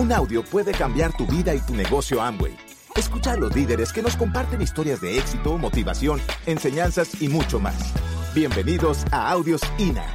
[0.00, 2.56] Un audio puede cambiar tu vida y tu negocio Amway.
[2.96, 7.92] Escucha a los líderes que nos comparten historias de éxito, motivación, enseñanzas y mucho más.
[8.34, 10.06] Bienvenidos a Audios INA.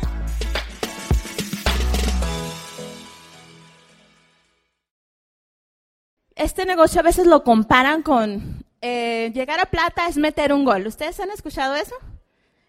[6.34, 10.88] Este negocio a veces lo comparan con eh, llegar a plata es meter un gol.
[10.88, 11.94] ¿Ustedes han escuchado eso?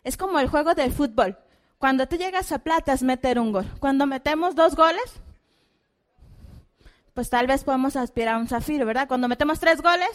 [0.04, 1.38] Es como el juego del fútbol.
[1.78, 3.64] Cuando tú llegas a plata es meter un gol.
[3.80, 5.22] Cuando metemos dos goles,
[7.16, 9.08] pues tal vez podemos aspirar a un zafiro, ¿verdad?
[9.08, 10.10] Cuando metemos tres goles,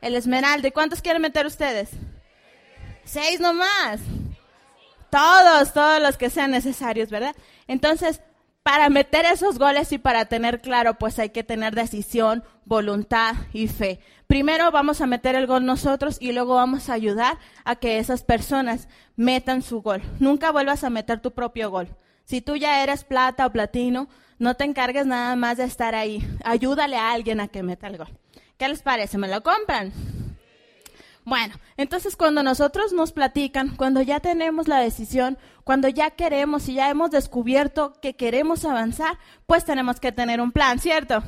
[0.00, 0.68] el esmeralda.
[0.68, 1.90] ¿Y cuántos quieren meter ustedes?
[3.02, 4.00] Seis nomás.
[5.10, 7.34] Todos, todos los que sean necesarios, ¿verdad?
[7.66, 8.20] Entonces,
[8.62, 13.66] para meter esos goles y para tener claro, pues hay que tener decisión, voluntad y
[13.66, 13.98] fe.
[14.28, 18.22] Primero vamos a meter el gol nosotros y luego vamos a ayudar a que esas
[18.22, 18.86] personas
[19.16, 20.00] metan su gol.
[20.20, 21.88] Nunca vuelvas a meter tu propio gol.
[22.24, 26.26] Si tú ya eres plata o platino, no te encargues nada más de estar ahí.
[26.44, 28.08] Ayúdale a alguien a que meta el gol.
[28.58, 29.18] ¿Qué les parece?
[29.18, 29.92] ¿Me lo compran?
[31.24, 36.74] Bueno, entonces cuando nosotros nos platican, cuando ya tenemos la decisión, cuando ya queremos y
[36.74, 41.22] ya hemos descubierto que queremos avanzar, pues tenemos que tener un plan, ¿cierto?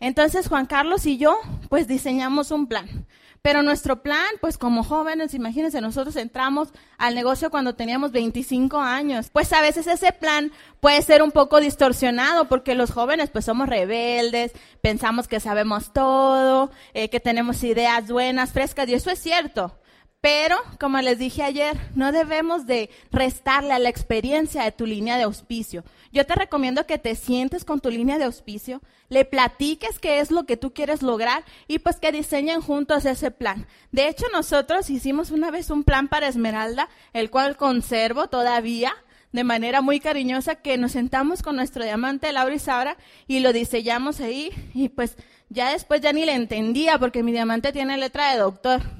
[0.00, 1.38] Entonces Juan Carlos y yo,
[1.68, 3.06] pues diseñamos un plan.
[3.42, 9.30] Pero nuestro plan, pues como jóvenes, imagínense, nosotros entramos al negocio cuando teníamos 25 años.
[9.32, 13.68] Pues a veces ese plan puede ser un poco distorsionado porque los jóvenes pues somos
[13.68, 19.77] rebeldes, pensamos que sabemos todo, eh, que tenemos ideas buenas, frescas, y eso es cierto.
[20.20, 25.16] Pero, como les dije ayer, no debemos de restarle a la experiencia de tu línea
[25.16, 25.84] de auspicio.
[26.12, 30.32] Yo te recomiendo que te sientes con tu línea de auspicio, le platiques qué es
[30.32, 33.68] lo que tú quieres lograr y pues que diseñen juntos ese plan.
[33.92, 38.92] De hecho, nosotros hicimos una vez un plan para Esmeralda, el cual conservo todavía
[39.30, 42.96] de manera muy cariñosa, que nos sentamos con nuestro diamante Laura y Sabra
[43.28, 45.16] y lo diseñamos ahí y pues
[45.48, 48.97] ya después ya ni le entendía porque mi diamante tiene letra de doctor.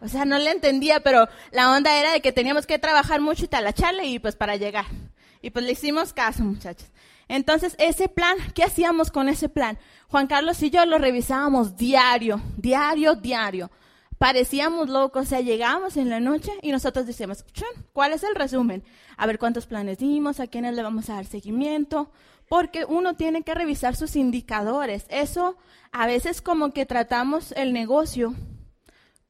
[0.00, 3.44] O sea, no le entendía, pero la onda era de que teníamos que trabajar mucho
[3.44, 4.86] y talacharle y pues para llegar.
[5.42, 6.88] Y pues le hicimos caso, muchachos.
[7.28, 9.78] Entonces, ese plan, ¿qué hacíamos con ese plan?
[10.08, 13.70] Juan Carlos y yo lo revisábamos diario, diario, diario.
[14.16, 17.44] Parecíamos locos, o sea, llegábamos en la noche y nosotros decíamos,
[17.92, 18.82] ¿cuál es el resumen?
[19.16, 22.10] A ver cuántos planes dimos, a quiénes le vamos a dar seguimiento,
[22.48, 25.04] porque uno tiene que revisar sus indicadores.
[25.08, 25.56] Eso
[25.92, 28.34] a veces como que tratamos el negocio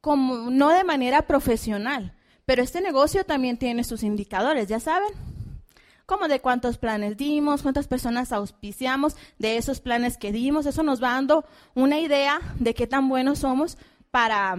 [0.00, 2.14] como no de manera profesional,
[2.44, 5.10] pero este negocio también tiene sus indicadores, ya saben,
[6.06, 11.03] como de cuántos planes dimos, cuántas personas auspiciamos, de esos planes que dimos, eso nos
[11.03, 11.44] va dando
[11.75, 13.76] una idea de qué tan buenos somos
[14.10, 14.56] para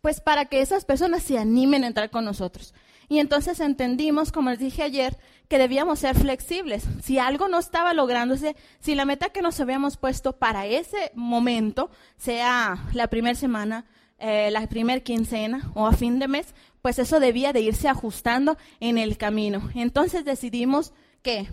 [0.00, 2.74] pues para que esas personas se animen a entrar con nosotros.
[3.08, 5.16] Y entonces entendimos, como les dije ayer,
[5.48, 6.84] que debíamos ser flexibles.
[7.02, 11.90] Si algo no estaba lográndose, si la meta que nos habíamos puesto para ese momento,
[12.18, 13.86] sea la primera semana,
[14.18, 18.56] eh, la primer quincena o a fin de mes, pues eso debía de irse ajustando
[18.80, 19.70] en el camino.
[19.74, 20.92] Entonces decidimos
[21.22, 21.48] que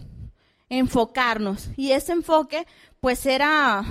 [0.69, 2.65] enfocarnos y ese enfoque
[2.99, 3.83] pues era,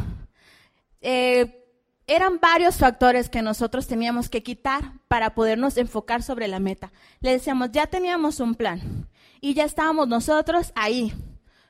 [1.00, 1.66] eh,
[2.06, 6.92] eran varios factores que nosotros teníamos que quitar para podernos enfocar sobre la meta.
[7.20, 9.08] Le decíamos, ya teníamos un plan
[9.41, 11.12] y ya estábamos nosotros ahí,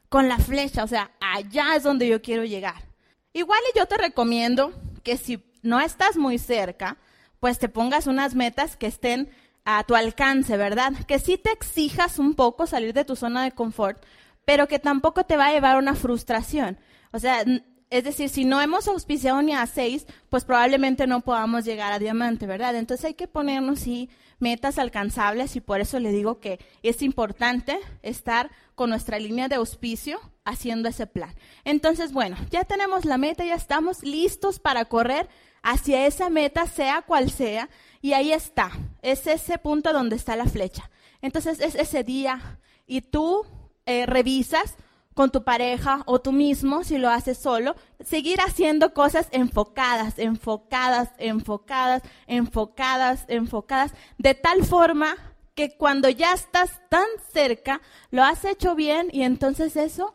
[0.08, 2.88] con la flecha, o sea, allá es donde yo quiero llegar.
[3.32, 4.72] Igual y yo te recomiendo
[5.02, 6.98] que si no estás muy cerca,
[7.40, 9.30] pues te pongas unas metas que estén
[9.64, 10.92] a tu alcance, ¿verdad?
[11.06, 14.02] Que sí te exijas un poco salir de tu zona de confort,
[14.44, 16.78] pero que tampoco te va a llevar a una frustración.
[17.12, 17.44] O sea,
[17.90, 21.98] es decir, si no hemos auspiciado ni a seis, pues probablemente no podamos llegar a
[21.98, 22.76] diamante, ¿verdad?
[22.76, 27.78] Entonces hay que ponernos sí metas alcanzables y por eso le digo que es importante
[28.02, 31.34] estar con nuestra línea de auspicio haciendo ese plan.
[31.64, 35.28] Entonces, bueno, ya tenemos la meta, ya estamos listos para correr
[35.62, 37.68] hacia esa meta, sea cual sea,
[38.00, 38.70] y ahí está,
[39.02, 40.90] es ese punto donde está la flecha.
[41.22, 43.44] Entonces es ese día y tú
[43.86, 44.76] eh, revisas
[45.14, 51.10] con tu pareja o tú mismo, si lo haces solo, seguir haciendo cosas enfocadas, enfocadas,
[51.18, 55.16] enfocadas, enfocadas, enfocadas, de tal forma
[55.54, 60.14] que cuando ya estás tan cerca, lo has hecho bien y entonces eso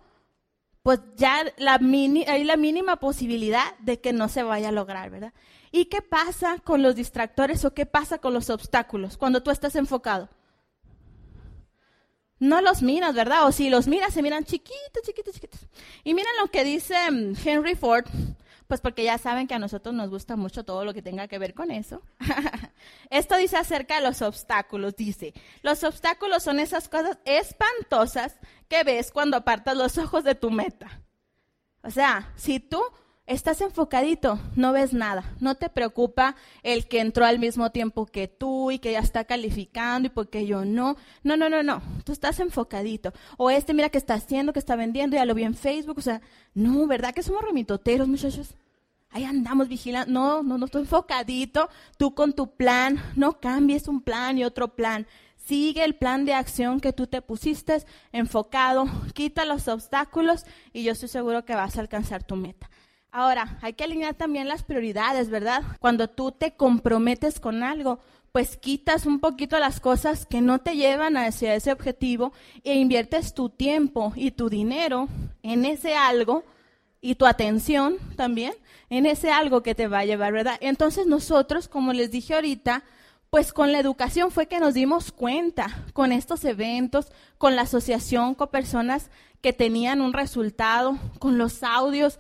[0.86, 1.80] pues ya la
[2.28, 5.34] hay la mínima posibilidad de que no se vaya a lograr, ¿verdad?
[5.72, 9.76] ¿Y qué pasa con los distractores o qué pasa con los obstáculos cuando tú estás
[9.76, 10.30] enfocado?
[12.38, 13.48] No los miras, ¿verdad?
[13.48, 15.68] O si los miras, se miran chiquitos, chiquitos, chiquitos.
[16.04, 18.06] Y miren lo que dice mm, Henry Ford,
[18.68, 21.38] pues porque ya saben que a nosotros nos gusta mucho todo lo que tenga que
[21.38, 22.02] ver con eso.
[23.10, 24.96] Esto dice acerca de los obstáculos.
[24.96, 30.50] Dice, los obstáculos son esas cosas espantosas que ves cuando apartas los ojos de tu
[30.50, 31.02] meta.
[31.84, 32.82] O sea, si tú
[33.27, 35.36] estás enfocadito, no ves nada.
[35.39, 39.25] No te preocupa el que entró al mismo tiempo que tú y que ya está
[39.25, 40.95] calificando y porque yo no.
[41.24, 41.81] No, no, no, no.
[42.04, 43.13] Tú estás enfocadito.
[43.38, 45.98] O este, mira que está haciendo, que está vendiendo, ya lo vi en Facebook.
[45.98, 46.22] O sea,
[46.54, 48.56] no, ¿verdad que somos remitoteros, muchachos?
[49.10, 50.12] Ahí andamos vigilando.
[50.12, 51.69] No, no, no, estoy enfocadito.
[51.98, 53.01] Tú con tu plan.
[53.16, 55.07] No cambies un plan y otro plan.
[55.45, 58.86] Sigue el plan de acción que tú te pusiste enfocado.
[59.13, 60.44] Quita los obstáculos
[60.74, 62.69] y yo estoy seguro que vas a alcanzar tu meta.
[63.18, 65.64] Ahora, hay que alinear también las prioridades, ¿verdad?
[65.80, 68.00] Cuando tú te comprometes con algo,
[68.34, 72.34] pues quitas un poquito las cosas que no te llevan hacia ese objetivo
[72.66, 75.08] e inviertes tu tiempo y tu dinero
[75.44, 76.44] en ese algo
[77.00, 78.52] y tu atención también
[78.90, 80.58] en ese algo que te va a llevar, ¿verdad?
[80.60, 82.84] Entonces nosotros, como les dije ahorita,
[83.30, 88.36] pues con la educación fue que nos dimos cuenta, con estos eventos, con la asociación,
[88.36, 89.10] con personas
[89.40, 92.20] que tenían un resultado, con los audios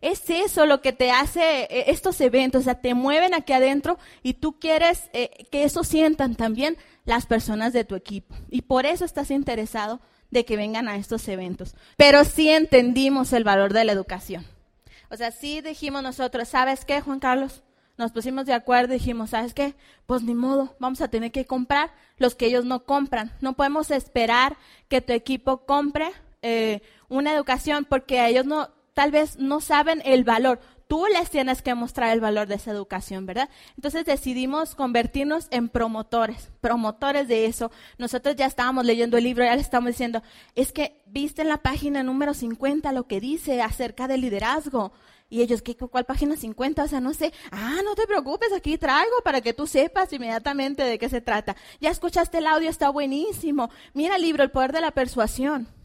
[0.00, 3.98] es eso lo que te hace eh, estos eventos, o sea, te mueven aquí adentro
[4.22, 8.34] y tú quieres eh, que eso sientan también las personas de tu equipo.
[8.50, 10.00] Y por eso estás interesado
[10.30, 11.74] de que vengan a estos eventos.
[11.96, 14.46] Pero sí entendimos el valor de la educación.
[15.10, 17.62] O sea, sí dijimos nosotros, ¿sabes qué, Juan Carlos?
[17.98, 19.74] Nos pusimos de acuerdo y dijimos, ¿sabes qué?
[20.06, 23.32] Pues ni modo, vamos a tener que comprar los que ellos no compran.
[23.40, 24.56] No podemos esperar
[24.88, 26.10] que tu equipo compre
[26.40, 28.70] eh, una educación porque ellos no,
[29.00, 30.60] tal vez no saben el valor.
[30.86, 33.48] Tú les tienes que mostrar el valor de esa educación, ¿verdad?
[33.76, 37.70] Entonces decidimos convertirnos en promotores, promotores de eso.
[37.96, 40.22] Nosotros ya estábamos leyendo el libro, ya le estamos diciendo,
[40.54, 44.92] es que viste en la página número 50 lo que dice acerca del liderazgo.
[45.30, 46.84] Y ellos, ¿qué, ¿cuál página 50?
[46.84, 47.32] O sea, no sé.
[47.50, 51.56] Ah, no te preocupes, aquí traigo para que tú sepas inmediatamente de qué se trata.
[51.80, 53.70] Ya escuchaste el audio, está buenísimo.
[53.94, 55.79] Mira el libro, El Poder de la Persuasión.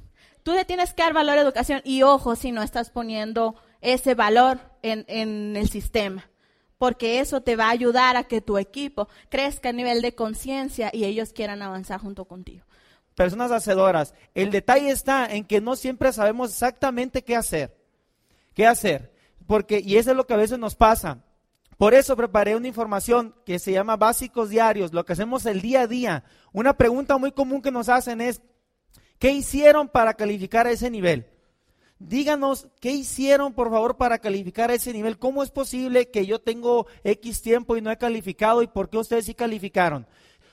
[0.45, 4.13] Tú le tienes que dar valor a educación y ojo si no estás poniendo ese
[4.13, 6.30] valor en, el sistema,
[6.77, 10.92] porque eso te va a ayudar a que tu equipo crezca a nivel de conciencia
[10.94, 12.63] y ellos quieran avanzar junto contigo.
[13.15, 17.75] Personas hacedoras, el detalle está en que no siempre sabemos exactamente qué hacer.
[18.53, 19.15] ¿Qué hacer?
[19.48, 21.24] Porque, y eso es lo que a veces nos pasa.
[21.75, 25.81] Por eso preparé una información que se llama básicos diarios, lo que hacemos el día
[25.81, 26.24] a día.
[26.53, 28.44] Una pregunta muy común que nos hacen es,
[29.19, 31.25] ¿Qué hicieron para calificar a ese nivel?
[32.00, 35.17] Díganos, ¿qué hicieron, por favor, para calificar a ese nivel?
[35.17, 38.97] ¿Cómo es posible que yo tengo X tiempo y no he calificado y por qué
[38.97, 40.06] ustedes sí calificaron?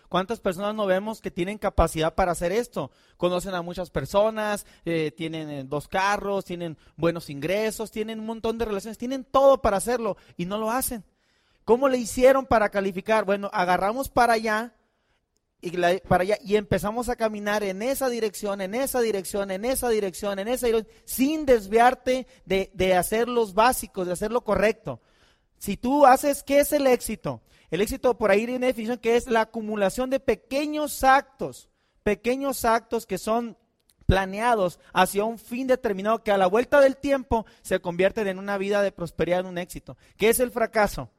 [0.08, 2.90] ¿Cuántas personas no vemos que tienen capacidad para hacer esto?
[3.16, 8.58] Conocen a muchas personas, eh, tienen eh, dos carros, tienen buenos ingresos, tienen un montón
[8.58, 11.02] de relaciones, tienen todo para hacerlo y no lo hacen.
[11.64, 13.24] ¿Cómo le hicieron para calificar?
[13.24, 14.74] Bueno, agarramos para allá
[15.62, 15.70] y,
[16.00, 20.38] para allá, y empezamos a caminar en esa dirección, en esa dirección, en esa dirección,
[20.40, 25.00] en esa dirección, sin desviarte de, de hacer los básicos, de hacer lo correcto.
[25.58, 27.40] Si tú haces, ¿qué es el éxito?
[27.70, 31.70] El éxito, por ahí hay una definición que es la acumulación de pequeños actos,
[32.02, 33.56] pequeños actos que son
[34.04, 38.58] planeados hacia un fin determinado que a la vuelta del tiempo se convierten en una
[38.58, 39.96] vida de prosperidad, en un éxito.
[40.18, 41.10] ¿Qué es el fracaso?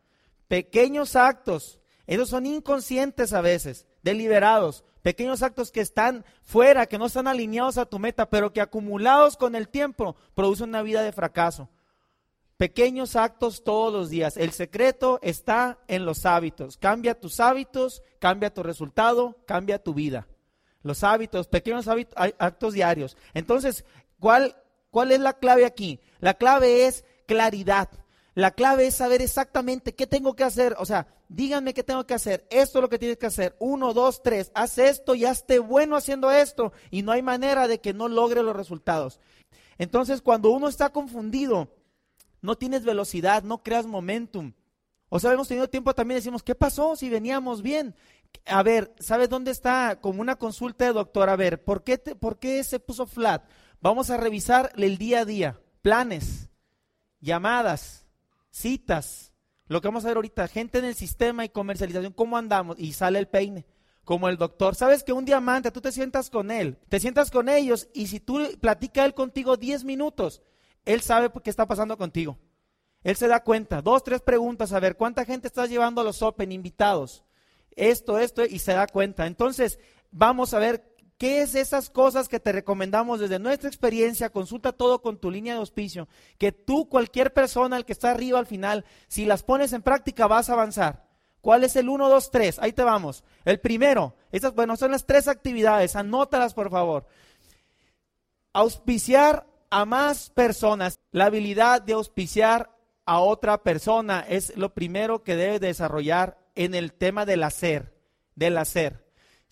[0.48, 7.08] Pequeños actos, esos son inconscientes a veces, deliberados, pequeños actos que están fuera, que no
[7.08, 11.12] están alineados a tu meta, pero que acumulados con el tiempo producen una vida de
[11.12, 11.70] fracaso.
[12.58, 14.38] Pequeños actos todos los días.
[14.38, 16.78] El secreto está en los hábitos.
[16.78, 20.28] Cambia tus hábitos, cambia tu resultado, cambia tu vida.
[20.84, 23.18] Los hábitos, pequeños hábitos, actos diarios.
[23.34, 23.86] Entonces,
[24.20, 24.56] ¿cuál,
[24.92, 26.00] ¿cuál es la clave aquí?
[26.20, 27.90] La clave es claridad.
[28.36, 30.76] La clave es saber exactamente qué tengo que hacer.
[30.80, 32.48] O sea, díganme qué tengo que hacer.
[32.50, 33.56] Esto es lo que tienes que hacer.
[33.60, 34.52] Uno, dos, tres.
[34.56, 36.74] Haz esto y hazte bueno haciendo esto.
[36.90, 39.20] Y no hay manera de que no logre los resultados.
[39.78, 41.70] Entonces, cuando uno está confundido,
[42.42, 44.54] no tienes velocidad, no creas momentum.
[45.10, 47.96] O sea, hemos tenido tiempo también decimos, ¿qué pasó si veníamos bien?
[48.48, 50.00] A ver, ¿sabes dónde está?
[50.02, 51.30] Como una consulta de doctor.
[51.30, 53.44] A ver, ¿por qué, ¿por qué se puso flat?
[53.80, 55.62] Vamos a revisar el día a día.
[55.84, 56.50] Planes,
[57.20, 58.03] llamadas,
[58.54, 59.34] citas,
[59.68, 62.78] lo que vamos a ver ahorita, gente en el sistema y comercialización, ¿cómo andamos?
[62.80, 63.66] Y sale el peine,
[64.04, 64.76] como el doctor.
[64.76, 68.20] ¿Sabes que un diamante, tú te sientas con él, te sientas con ellos y si
[68.20, 70.42] tú platica él contigo 10 minutos,
[70.86, 72.38] él sabe qué está pasando contigo.
[73.04, 76.22] Él se da cuenta, dos, tres preguntas, a ver, ¿cuánta gente estás llevando a los
[76.22, 77.24] Open invitados?
[77.76, 79.26] Esto, esto, y se da cuenta.
[79.26, 79.80] Entonces,
[80.12, 80.93] vamos a ver
[81.24, 84.30] ¿Qué es esas cosas que te recomendamos desde nuestra experiencia?
[84.30, 86.10] Consulta todo con tu línea de auspicio.
[86.38, 90.28] Que tú, cualquier persona, el que está arriba al final, si las pones en práctica
[90.28, 91.08] vas a avanzar.
[91.40, 92.60] ¿Cuál es el 1, 2, 3?
[92.60, 93.24] Ahí te vamos.
[93.46, 97.08] El primero, estas, bueno, son las tres actividades, anótalas por favor.
[98.52, 101.00] Auspiciar a más personas.
[101.12, 102.76] La habilidad de auspiciar
[103.06, 107.98] a otra persona es lo primero que debe desarrollar en el tema del hacer,
[108.36, 109.04] del hacer.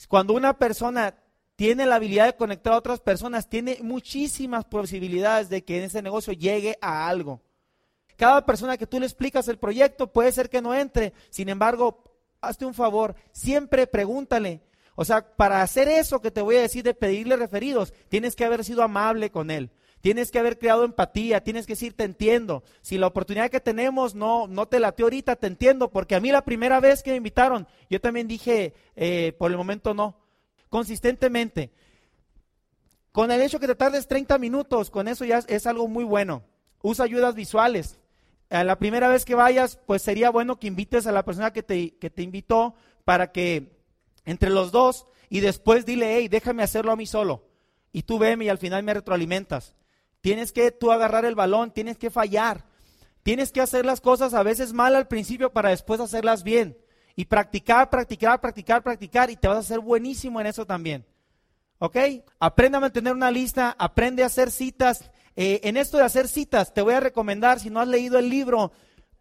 [0.10, 1.16] Cuando una persona
[1.56, 6.02] tiene la habilidad de conectar a otras personas, tiene muchísimas posibilidades de que en ese
[6.02, 7.42] negocio llegue a algo.
[8.18, 12.04] Cada persona que tú le explicas el proyecto puede ser que no entre, sin embargo,
[12.42, 14.62] hazte un favor, siempre pregúntale.
[14.96, 18.46] O sea, para hacer eso que te voy a decir de pedirle referidos, tienes que
[18.46, 19.72] haber sido amable con él.
[20.02, 22.64] Tienes que haber creado empatía, tienes que decir, te entiendo.
[22.82, 26.32] Si la oportunidad que tenemos no, no te late ahorita, te entiendo, porque a mí
[26.32, 30.18] la primera vez que me invitaron, yo también dije, eh, por el momento no.
[30.72, 31.74] Consistentemente.
[33.12, 36.44] Con el hecho que te tardes 30 minutos, con eso ya es, algo muy bueno.
[36.82, 38.00] Usa ayudas visuales.
[38.50, 41.62] A la primera vez que vayas, pues sería bueno que invites a la persona que
[41.62, 42.74] te, que te invitó
[43.04, 43.82] para que
[44.24, 47.50] entre los dos y después dile, hey, déjame hacerlo a mí solo.
[47.92, 49.76] Y tú veme y al final me retroalimentas.
[50.22, 52.64] Tienes que tú agarrar el balón, tienes que fallar.
[53.24, 56.78] Tienes que hacer las cosas a veces mal al principio para después hacerlas bien.
[57.16, 61.06] Y practicar, practicar, practicar, practicar y te vas a hacer buenísimo en eso también.
[61.80, 61.98] ¿Ok?
[62.40, 65.12] Aprende a mantener una lista, aprende a hacer citas.
[65.36, 68.30] Eh, en esto de hacer citas, te voy a recomendar, si no has leído el
[68.30, 68.72] libro,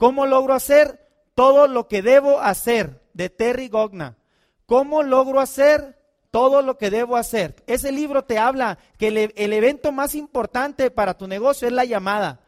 [0.01, 3.01] ¿Cómo logro hacer todo lo que debo hacer?
[3.13, 4.17] de Terry Gogna.
[4.65, 5.99] ¿Cómo logro hacer
[6.31, 7.57] todo lo que debo hacer.
[7.67, 12.41] Ese libro te habla que el, evento más importante para tu negocio es la llamada.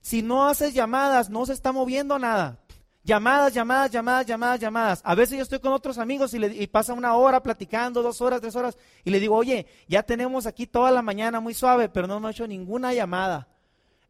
[0.00, 2.60] Si no haces llamadas, no se está moviendo nada.
[3.06, 5.00] Llamadas, llamadas, llamadas, llamadas, llamadas.
[5.04, 8.20] A veces yo estoy con otros amigos y, le, y pasa una hora platicando, dos
[8.20, 11.88] horas, tres horas, y le digo, oye, ya tenemos aquí toda la mañana muy suave,
[11.88, 13.46] pero no hemos hecho ninguna llamada.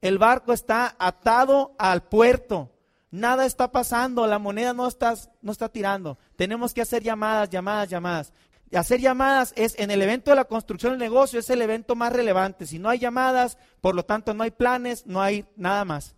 [0.01, 2.73] El barco está atado al puerto.
[3.11, 6.17] Nada está pasando, la moneda no está, no está tirando.
[6.35, 8.33] Tenemos que hacer llamadas, llamadas, llamadas
[8.75, 12.13] hacer llamadas es en el evento de la construcción del negocio, es el evento más
[12.13, 12.67] relevante.
[12.67, 16.16] Si no hay llamadas, por lo tanto no hay planes, no hay nada más.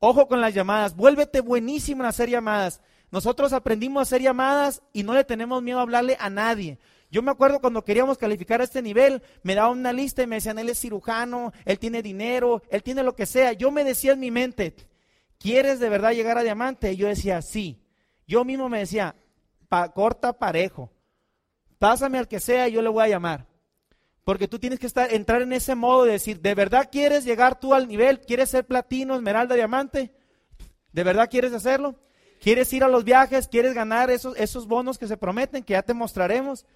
[0.00, 2.80] Ojo con las llamadas, vuélvete buenísimo en hacer llamadas.
[3.10, 6.78] Nosotros aprendimos a hacer llamadas y no le tenemos miedo a hablarle a nadie.
[7.10, 10.36] Yo me acuerdo cuando queríamos calificar a este nivel, me daban una lista y me
[10.36, 13.54] decían, él es cirujano, él tiene dinero, él tiene lo que sea.
[13.54, 14.74] Yo me decía en mi mente,
[15.38, 16.92] ¿quieres de verdad llegar a diamante?
[16.92, 17.82] Y yo decía, sí.
[18.26, 19.16] Yo mismo me decía,
[19.94, 20.92] corta parejo
[21.78, 23.46] pásame al que sea y yo le voy a llamar.
[24.28, 27.58] Porque tú tienes que estar, entrar en ese modo de decir, ¿de verdad quieres llegar
[27.58, 28.20] tú al nivel?
[28.20, 30.12] ¿Quieres ser platino, esmeralda, diamante?
[30.92, 31.94] ¿De verdad quieres hacerlo?
[32.38, 33.48] ¿Quieres ir a los viajes?
[33.48, 36.66] ¿Quieres ganar esos, esos bonos que se prometen, que ya te mostraremos?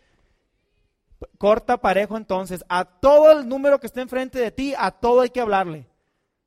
[1.37, 2.65] Corta parejo entonces.
[2.71, 5.87] A todo el número que esté enfrente de ti, a todo hay que hablarle.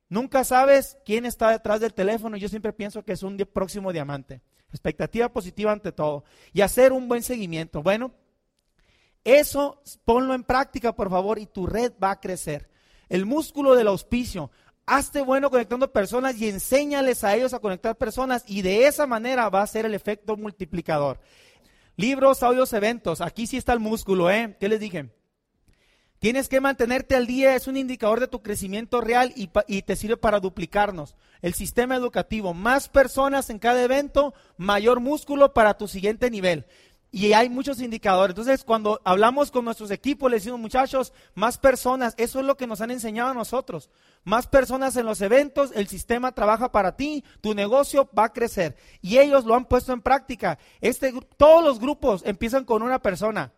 [0.09, 2.35] Nunca sabes quién está detrás del teléfono.
[2.35, 4.41] Yo siempre pienso que es un próximo diamante.
[4.69, 6.23] Expectativa positiva ante todo.
[6.51, 7.83] Y hacer un buen seguimiento.
[7.83, 8.11] Bueno,
[9.25, 12.69] eso ponlo en práctica, por favor, y tu red va a crecer.
[13.09, 14.51] El músculo del auspicio.
[14.85, 19.49] Hazte bueno conectando personas y enséñales a ellos a conectar personas y de esa manera
[19.49, 21.19] va a ser el efecto multiplicador.
[21.95, 23.19] Libros, audios, eventos.
[23.19, 24.55] Aquí sí está el músculo, ¿eh?
[24.59, 25.09] ¿Qué les dije?
[26.19, 29.95] Tienes que mantenerte al día, es un indicador de tu crecimiento real y, y, te
[29.95, 31.15] sirve para duplicarnos.
[31.41, 36.65] El sistema educativo, más personas en cada evento, mayor músculo para tu siguiente nivel
[37.11, 38.33] y hay muchos indicadores.
[38.33, 42.67] Entonces, cuando hablamos con nuestros equipos, les decimos, muchachos, más personas, eso es lo que
[42.67, 43.89] nos han enseñado a nosotros.
[44.23, 48.75] Más personas en los eventos, el sistema trabaja para ti, tu negocio va a crecer.
[49.01, 50.59] Y ellos lo han puesto en práctica.
[50.81, 53.53] Este, todos los grupos empiezan con una persona.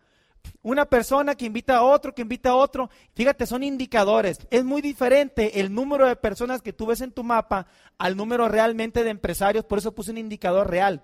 [0.62, 2.90] Una persona que invita a otro, que invita a otro.
[3.14, 4.38] Fíjate, son indicadores.
[4.50, 7.66] Es muy diferente el número de personas que tú ves en tu mapa
[7.98, 9.64] al número realmente de empresarios.
[9.64, 11.02] Por eso puse un indicador real.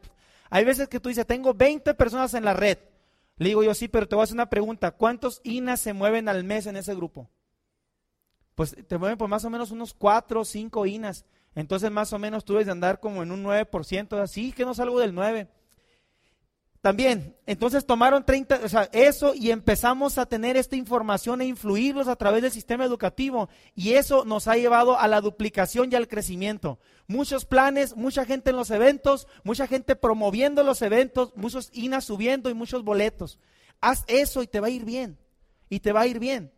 [0.51, 2.79] Hay veces que tú dices, tengo 20 personas en la red.
[3.37, 4.93] Le digo yo, sí, pero te voy a hacer una pregunta.
[4.93, 7.31] ¿Cuántos INAS se mueven al mes en ese grupo?
[8.55, 11.25] Pues te mueven por más o menos unos 4 o 5 INAS.
[11.55, 14.75] Entonces más o menos tú debes de andar como en un 9%, así que no
[14.75, 15.49] salgo del 9%.
[16.85, 22.09] También, entonces tomaron 30, o sea, eso y empezamos a tener esta información e influirlos
[22.09, 26.09] a través del sistema educativo y eso nos ha llevado a la duplicación y al
[26.09, 26.79] crecimiento.
[27.07, 32.51] Muchos planes, mucha gente en los eventos, mucha gente promoviendo los eventos, muchos INAS subiendo
[32.51, 33.39] y muchos boletos.
[33.81, 35.19] Haz eso y te va a ir bien.
[35.71, 36.53] Y te va a ir bien.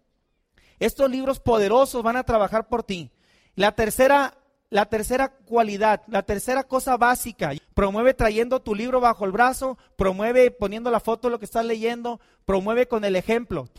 [0.81, 3.13] Estos libros poderosos van a trabajar por ti.
[3.55, 4.37] La tercera
[4.77, 10.51] la tercera cualidad, la tercera cosa básica, promueve trayendo tu libro bajo el brazo, promueve
[10.51, 13.71] poniendo la foto de lo que estás leyendo, promueve con el ejemplo.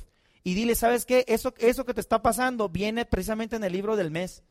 [0.43, 1.23] Y dile, ¿sabes qué?
[1.27, 4.41] Eso, eso que te está pasando viene precisamente en el libro del mes.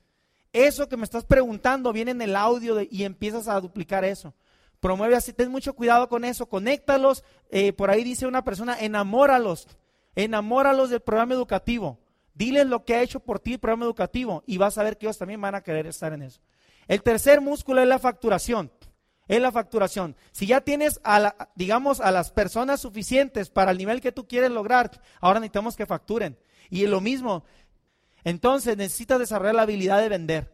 [0.53, 4.33] Eso que me estás preguntando viene en el audio y empiezas a duplicar eso.
[4.79, 7.25] Promueve así, ten mucho cuidado con eso, conéctalos.
[7.51, 9.67] Eh, por ahí dice una persona, enamóralos,
[10.15, 11.99] enamóralos del programa educativo.
[12.37, 15.07] Diles lo que ha hecho por ti el programa educativo y vas a ver que
[15.07, 16.43] ellos también van a querer estar en eso.
[16.87, 18.71] El tercer músculo es la facturación.
[19.27, 20.15] Es la facturación.
[20.33, 24.29] Si ya tienes, a la, digamos, a las personas suficientes para el nivel que tú
[24.29, 24.91] quieres lograr,
[25.21, 26.39] ahora necesitamos que facturen.
[26.69, 27.43] Y lo mismo,
[28.23, 30.53] entonces necesitas desarrollar la habilidad de vender.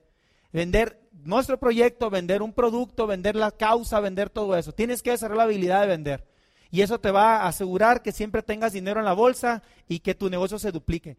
[0.52, 4.72] Vender nuestro proyecto, vender un producto, vender la causa, vender todo eso.
[4.72, 6.28] Tienes que desarrollar la habilidad de vender.
[6.70, 10.14] Y eso te va a asegurar que siempre tengas dinero en la bolsa y que
[10.14, 11.18] tu negocio se duplique.